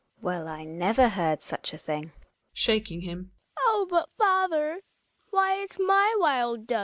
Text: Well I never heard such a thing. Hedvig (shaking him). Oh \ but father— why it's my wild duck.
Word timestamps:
Well 0.19 0.47
I 0.47 0.63
never 0.63 1.09
heard 1.09 1.43
such 1.43 1.75
a 1.75 1.77
thing. 1.77 2.05
Hedvig 2.05 2.21
(shaking 2.53 3.01
him). 3.01 3.33
Oh 3.59 3.85
\ 3.89 3.89
but 3.91 4.09
father— 4.17 4.81
why 5.29 5.61
it's 5.61 5.77
my 5.77 6.15
wild 6.17 6.65
duck. 6.65 6.79